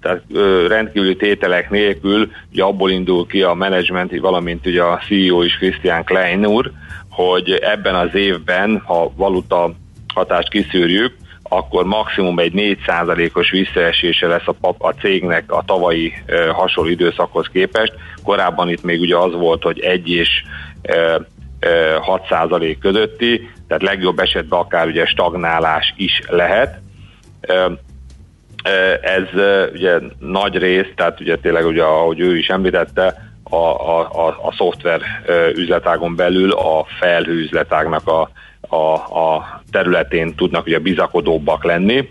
[0.00, 5.42] tehát ö, rendkívüli tételek nélkül ugye abból indul ki a menedzsment, valamint ugye a CEO
[5.42, 6.70] is Christian Klein úr,
[7.10, 9.74] hogy ebben az évben, ha valuta
[10.14, 11.14] hatást kiszűrjük,
[11.52, 12.52] akkor maximum egy
[12.86, 17.92] 4%-os visszaesése lesz a, a cégnek a tavalyi e, hasonló időszakhoz képest.
[18.24, 20.28] Korábban itt még ugye az volt, hogy 1 és
[20.82, 21.20] e,
[21.60, 26.80] 6% közötti, tehát legjobb esetben akár ugye stagnálás is lehet.
[29.00, 29.22] Ez
[29.72, 34.52] ugye nagy rész, tehát ugye tényleg ugye, ahogy ő is említette, a, a, a, a
[34.56, 35.00] szoftver
[35.54, 42.08] üzletágon belül a felhő üzletágnak a, a, a területén tudnak ugye bizakodóbbak lenni.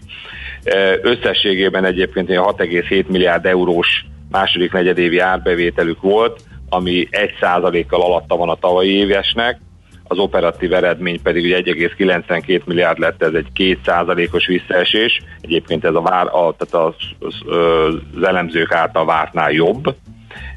[1.02, 8.92] Összességében egyébként 6,7 milliárd eurós második negyedévi árbevételük volt, ami 1%-kal alatta van a tavalyi
[8.92, 9.60] évesnek,
[10.12, 16.02] az operatív eredmény pedig ugye 1,92 milliárd lett, ez egy 2%-os visszaesés, egyébként ez a,
[16.02, 17.36] vár, a, tehát az, az,
[18.16, 19.96] az elemzők által vártnál jobb,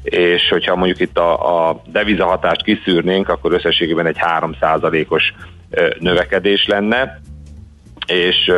[0.03, 5.33] és hogyha mondjuk itt a, a devizahatást kiszűrnénk, akkor összességében egy 3%-os
[5.99, 7.19] növekedés lenne,
[8.07, 8.51] és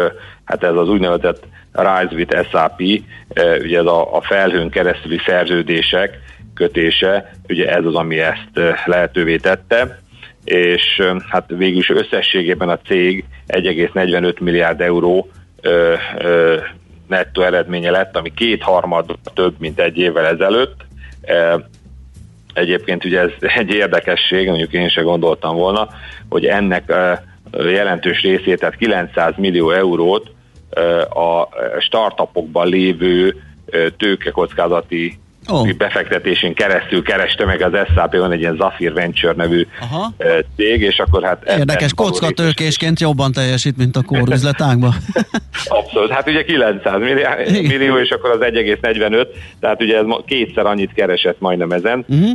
[0.43, 2.79] hát ez az úgynevezett Rise with SAP,
[3.61, 6.19] ugye ez a, a felhőn keresztüli szerződések,
[6.53, 9.99] kötése, ugye ez az, ami ezt lehetővé tette,
[10.43, 15.29] és hát végül is összességében a cég 1,45 milliárd euró
[15.61, 16.57] ö, ö,
[17.07, 20.85] nettó eredménye lett, ami kétharmad több, mint egy évvel ezelőtt.
[22.53, 25.87] Egyébként ugye ez egy érdekesség, mondjuk én se gondoltam volna,
[26.29, 26.93] hogy ennek
[27.51, 30.31] jelentős részét, tehát 900 millió eurót
[31.09, 31.47] a
[31.79, 33.35] startupokban lévő
[33.97, 35.71] tőkekockázati oh.
[35.77, 40.13] befektetésén keresztül kereste meg az SAP, van egy ilyen Zafir Venture nevű Aha.
[40.55, 41.43] cég, és akkor hát...
[41.57, 44.93] Érdekes, kockatőkésként jobban teljesít, mint a kórüzletákban.
[45.65, 49.27] Abszolút, hát ugye 900 milliárd, millió, és akkor az 1,45,
[49.59, 52.05] tehát ugye ez kétszer annyit keresett majdnem ezen.
[52.07, 52.31] Uh-huh.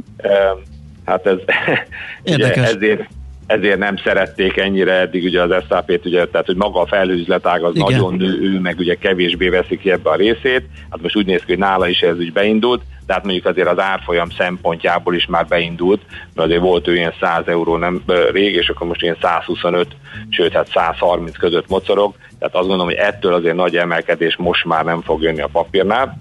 [1.04, 1.38] Hát ez
[2.22, 2.56] Érdekes.
[2.56, 3.08] Ugye ezért
[3.50, 7.76] ezért nem szerették ennyire eddig ugye az SAP-t, ugye, tehát hogy maga a felhőzletág az
[7.76, 7.90] Igen.
[7.90, 10.62] nagyon nő, ő meg ugye kevésbé veszi ki ebbe a részét.
[10.90, 13.68] Hát most úgy néz ki, hogy nála is ez úgy beindult, de hát mondjuk azért
[13.68, 16.00] az árfolyam szempontjából is már beindult,
[16.34, 19.86] mert azért volt ő ilyen 100 euró nem rég, és akkor most ilyen 125,
[20.28, 24.84] sőt hát 130 között mocorog, tehát azt gondolom, hogy ettől azért nagy emelkedés most már
[24.84, 26.18] nem fog jönni a papírnál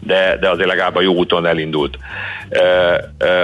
[0.00, 1.98] de, de azért legalább a jó úton elindult.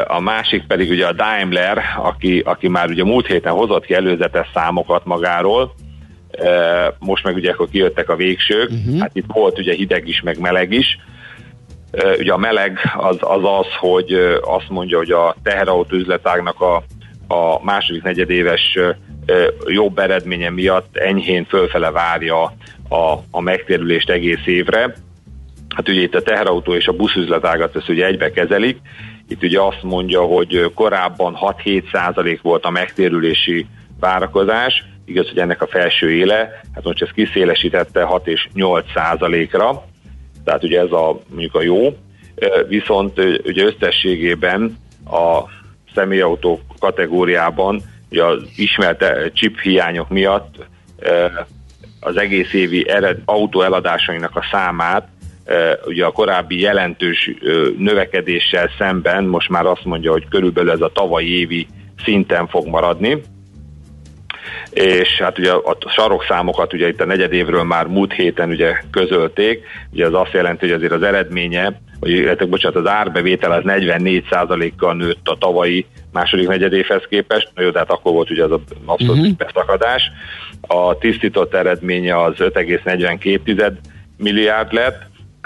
[0.06, 4.50] A másik pedig ugye a Daimler, aki, aki már ugye múlt héten hozott ki előzetes
[4.54, 5.74] számokat magáról,
[6.98, 9.00] most meg ugye akkor kijöttek a végsők, uh-huh.
[9.00, 10.98] hát itt volt ugye hideg is, meg meleg is,
[12.18, 14.12] Ugye a meleg az az, az hogy
[14.42, 16.82] azt mondja, hogy a teherautó üzletágnak a,
[17.34, 18.78] a második negyedéves
[19.66, 22.42] jobb eredménye miatt enyhén fölfele várja
[22.88, 24.94] a, a megtérülést egész évre.
[25.76, 28.78] Hát ugye itt a teherautó és a buszüzletágat ezt ugye egybe kezelik.
[29.28, 33.66] Itt ugye azt mondja, hogy korábban 6-7 százalék volt a megtérülési
[34.00, 39.84] várakozás, igaz, hogy ennek a felső éle, hát most ezt kiszélesítette 6 és 8 százalékra,
[40.44, 41.96] tehát ugye ez a mondjuk a jó,
[42.68, 44.76] viszont ugye összességében
[45.10, 45.40] a
[45.94, 50.66] személyautó kategóriában ugye az ismert chip hiányok miatt
[52.00, 55.08] az egész évi ered, autó eladásainak a számát
[55.86, 57.30] ugye a korábbi jelentős
[57.78, 61.66] növekedéssel szemben most már azt mondja, hogy körülbelül ez a tavalyi évi
[62.04, 63.22] szinten fog maradni,
[64.70, 70.06] és hát ugye a sarokszámokat ugye itt a negyedévről már múlt héten ugye közölték, ugye
[70.06, 75.28] az azt jelenti, hogy azért az eredménye, vagy illetve, bocsánat, az árbevétel az 44%-kal nőtt
[75.28, 79.36] a tavalyi második negyedévhez képest, na jó, de hát akkor volt ugye az abszolút uh-huh.
[79.36, 80.10] beszakadás.
[80.60, 83.72] A tisztított eredménye az 5,42
[84.16, 85.02] milliárd lett,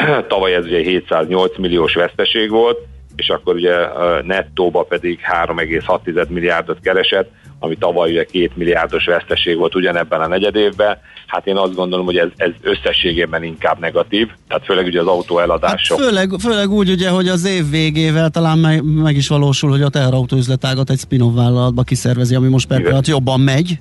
[0.28, 2.78] tavaly ez ugye 708 milliós veszteség volt,
[3.16, 3.74] és akkor ugye
[4.22, 10.98] nettóba pedig 3,6 milliárdot keresett, ami tavaly ugye 2 milliárdos veszteség volt ugyanebben a negyedévben.
[11.26, 15.38] Hát én azt gondolom, hogy ez, ez összességében inkább negatív, tehát főleg ugye az autó
[15.38, 15.98] eladások.
[15.98, 19.82] Hát főleg, főleg úgy ugye, hogy az év végével talán meg, meg is valósul, hogy
[19.82, 23.78] a teherautó üzletágat egy spin-off vállalatba kiszervezi, ami most per jobban megy,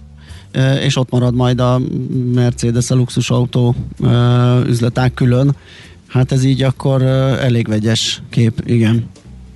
[0.81, 1.79] és ott marad majd a
[2.33, 3.75] Mercedes a luxusautó
[4.67, 5.55] üzletág külön.
[6.09, 7.01] Hát ez így akkor
[7.41, 9.09] elég vegyes kép, igen.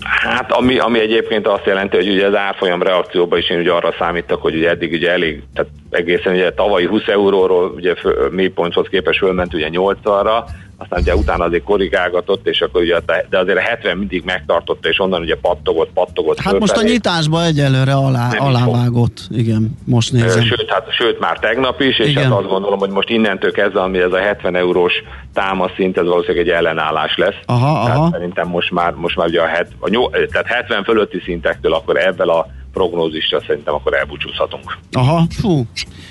[0.04, 3.94] Hát ami, ami egyébként azt jelenti, hogy ugye az árfolyam reakcióban is én ugye arra
[4.00, 7.94] számítok, hogy ugye eddig ugye elég, tehát egészen ugye tavalyi 20 euróról ugye
[8.32, 10.44] mélyponthoz képest fölment ugye 80-ra,
[10.78, 15.00] aztán ugye utána azért korrigálgatott, és akkor ugye, de azért a 70 mindig megtartotta, és
[15.00, 16.40] onnan ugye pattogott, pattogott.
[16.40, 20.44] Hát most a nyitásba egyelőre alá, alávágott, igen, most nézem.
[20.44, 22.24] Sőt, hát, sőt, már tegnap is, és igen.
[22.24, 24.94] hát azt gondolom, hogy most innentől kezdve, ami ez a 70 eurós
[25.34, 27.38] támaszint, ez valószínűleg egy ellenállás lesz.
[27.46, 28.10] Aha, tehát aha.
[28.12, 31.98] szerintem most már, most már ugye a, het, a nyol, tehát 70 fölötti szintektől akkor
[31.98, 34.78] ebben a prognózisra szerintem akkor elbúcsúzhatunk.
[34.92, 35.66] Aha, fú,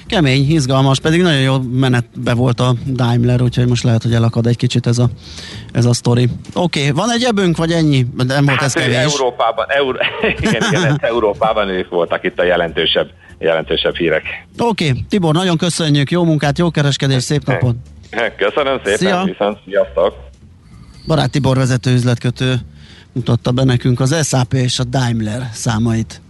[0.07, 4.57] kemény, izgalmas, pedig nagyon jó menetbe volt a Daimler, úgyhogy most lehet, hogy elakad egy
[4.57, 5.09] kicsit ez a,
[5.73, 6.29] ez a sztori.
[6.55, 8.07] Oké, okay, van egy ebünk, vagy ennyi?
[8.17, 8.97] Nem volt hát ez kevés.
[8.97, 9.99] Európában, Euró...
[10.41, 14.47] igen, igen, Európában ők voltak itt a jelentősebb, jelentősebb hírek.
[14.59, 17.75] Oké, okay, Tibor, nagyon köszönjük, jó munkát, jó kereskedés, szép napot!
[18.37, 19.25] Köszönöm szépen, Szia.
[19.25, 20.15] viszont sziasztok!
[21.07, 22.55] Barát Tibor vezető üzletkötő
[23.13, 26.21] mutatta be nekünk az SAP és a Daimler számait.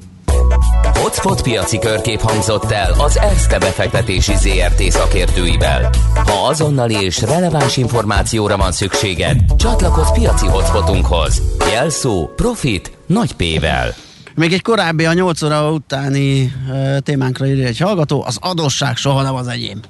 [0.95, 5.91] Hotspot piaci körkép hangzott el az ESZTE befektetési ZRT szakértőivel.
[6.15, 11.43] Ha azonnali és releváns információra van szükséged, csatlakozz piaci hotspotunkhoz.
[11.73, 13.95] Jelszó Profit nagy P-vel.
[14.35, 19.23] Még egy korábbi a 8 óra utáni uh, témánkra írja egy hallgató, az adosság soha
[19.23, 19.81] nem az enyém.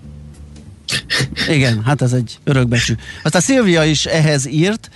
[1.48, 2.94] Igen, hát ez egy örökbecsű.
[3.22, 4.90] Aztán Szilvia is ehhez írt,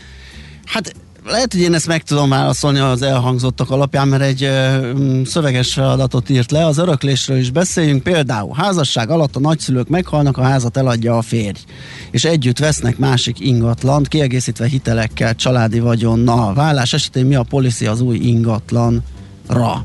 [0.64, 0.92] hát
[1.30, 4.90] lehet, hogy én ezt meg tudom válaszolni az elhangzottak alapján, mert egy ö,
[5.24, 6.66] szöveges feladatot írt le.
[6.66, 8.02] Az öröklésről is beszéljünk.
[8.02, 11.58] Például házasság alatt a nagyszülők meghalnak, a házat eladja a férj.
[12.10, 16.54] És együtt vesznek másik ingatlant, kiegészítve hitelekkel, családi vagyonnal.
[16.54, 19.84] Vállás esetén mi a policy az új ingatlanra?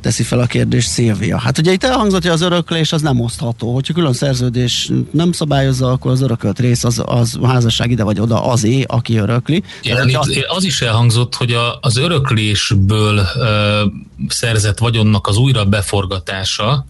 [0.00, 1.38] Teszi fel a kérdést Szilvia.
[1.38, 3.74] Hát ugye itt elhangzott, hogy az öröklés az nem osztható.
[3.74, 8.44] Hogyha külön szerződés nem szabályozza, akkor az örökölt rész az, az házasság ide vagy oda
[8.44, 9.62] azé, aki örökli.
[9.82, 10.44] Igen, itt az...
[10.48, 13.84] az is elhangzott, hogy a, az öröklésből ö,
[14.28, 16.86] szerzett vagyonnak az újra beforgatása,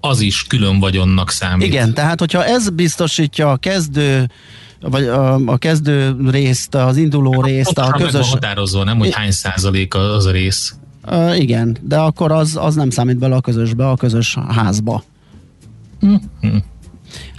[0.00, 1.66] az is külön vagyonnak számít.
[1.66, 4.30] Igen, tehát hogyha ez biztosítja a kezdő
[4.80, 8.30] vagy a, a kezdő részt, az induló részt, a közös...
[8.30, 10.74] Határozó, nem, hogy hány százalék az a rész.
[11.06, 15.02] Uh, igen, de akkor az, az nem számít bele a közösbe, a közös házba.
[16.06, 16.56] Mm-hmm.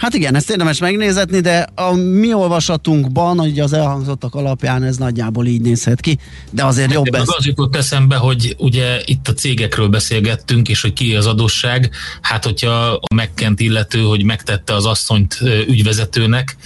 [0.04, 5.46] Hát igen, ezt érdemes megnézetni, de a mi olvasatunkban, hogy az elhangzottak alapján ez nagyjából
[5.46, 6.18] így nézhet ki,
[6.50, 7.22] de azért jobb ez.
[7.26, 11.90] Az jutott eszembe, hogy ugye itt a cégekről beszélgettünk, és hogy ki az adósság,
[12.20, 16.56] hát hogyha a megkent illető, hogy megtette az asszonyt ügyvezetőnek.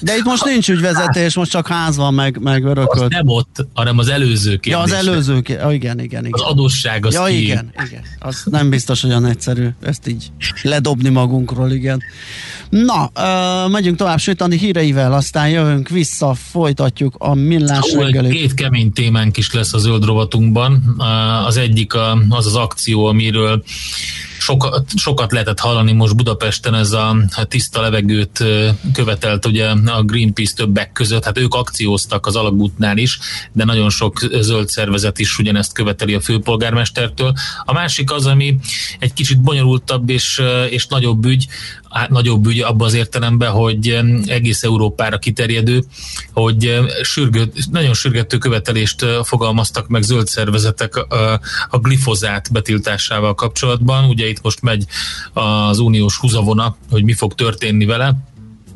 [0.00, 3.02] De itt most nincs ügyvezetés, most csak ház van, meg, meg örökölt.
[3.02, 4.72] Az nem ott, hanem az előző kérdés.
[4.72, 5.64] Ja, az előző kérdés.
[5.64, 6.40] Oh, igen, igen, igen.
[6.40, 7.42] Az adósság az Ja, ki?
[7.42, 8.02] igen, igen.
[8.18, 10.30] Az nem biztos olyan egyszerű ezt így
[10.62, 12.02] ledobni magunkról, igen.
[12.68, 18.32] Na, uh, megyünk tovább Sütani híreivel, aztán jövünk vissza, folytatjuk a millás reggelit.
[18.32, 21.00] Két kemény témánk is lesz a zöld rovatunkban.
[21.46, 23.62] Az egyik a, az az akció, amiről
[24.42, 27.16] sokat, sokat lehetett hallani most Budapesten, ez a
[27.48, 28.44] tiszta levegőt
[28.92, 33.18] követelt ugye a Greenpeace többek között, hát ők akcióztak az alagútnál is,
[33.52, 37.32] de nagyon sok zöld szervezet is ugyanezt követeli a főpolgármestertől.
[37.64, 38.58] A másik az, ami
[38.98, 41.46] egy kicsit bonyolultabb és, és nagyobb ügy,
[42.08, 45.84] nagyobb ügy abban az értelemben, hogy egész Európára kiterjedő,
[46.32, 50.96] hogy sürgő, nagyon sürgető követelést fogalmaztak meg zöld szervezetek
[51.70, 54.04] a glifozát betiltásával kapcsolatban.
[54.04, 54.84] Ugye itt most megy
[55.32, 58.16] az uniós húzavona, hogy mi fog történni vele.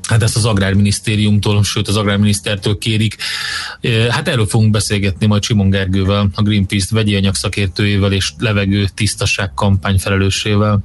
[0.08, 3.16] Hát ezt az Agrárminisztériumtól, sőt az Agrárminisztertől kérik.
[4.08, 9.54] Hát erről fogunk beszélgetni majd Simon Gergővel, a Greenpeace vegyi anyag szakértőjével és levegő tisztaság
[9.54, 10.84] kampány felelősével.